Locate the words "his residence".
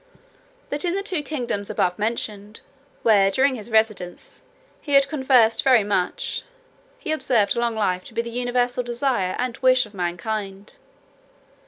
3.53-4.41